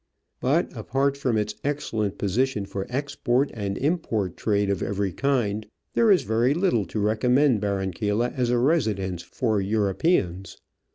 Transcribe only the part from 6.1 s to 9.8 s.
very little to recommend Barranquilla as a residence for